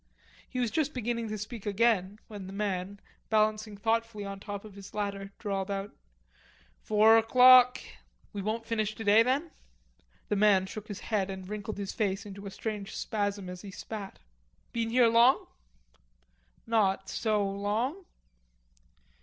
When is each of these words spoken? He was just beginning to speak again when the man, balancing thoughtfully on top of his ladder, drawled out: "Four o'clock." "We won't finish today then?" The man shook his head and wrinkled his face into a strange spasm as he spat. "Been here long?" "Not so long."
He 0.49 0.57
was 0.59 0.71
just 0.71 0.95
beginning 0.95 1.27
to 1.29 1.37
speak 1.37 1.67
again 1.67 2.17
when 2.27 2.47
the 2.47 2.53
man, 2.53 2.99
balancing 3.29 3.77
thoughtfully 3.77 4.25
on 4.25 4.39
top 4.39 4.65
of 4.65 4.73
his 4.73 4.95
ladder, 4.95 5.31
drawled 5.37 5.69
out: 5.69 5.91
"Four 6.79 7.19
o'clock." 7.19 7.79
"We 8.33 8.41
won't 8.41 8.65
finish 8.65 8.95
today 8.95 9.21
then?" 9.21 9.51
The 10.27 10.35
man 10.35 10.65
shook 10.65 10.87
his 10.87 11.01
head 11.01 11.29
and 11.29 11.47
wrinkled 11.47 11.77
his 11.77 11.93
face 11.93 12.25
into 12.25 12.47
a 12.47 12.49
strange 12.49 12.95
spasm 12.95 13.47
as 13.47 13.61
he 13.61 13.69
spat. 13.69 14.17
"Been 14.73 14.89
here 14.89 15.05
long?" 15.07 15.45
"Not 16.65 17.07
so 17.07 17.47
long." 17.47 18.03